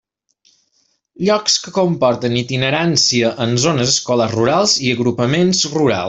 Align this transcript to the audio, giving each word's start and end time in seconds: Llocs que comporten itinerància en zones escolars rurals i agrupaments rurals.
Llocs 1.25 1.57
que 1.65 1.73
comporten 1.75 2.37
itinerància 2.41 3.31
en 3.45 3.53
zones 3.67 3.93
escolars 3.97 4.35
rurals 4.39 4.75
i 4.87 4.95
agrupaments 4.97 5.61
rurals. 5.75 5.99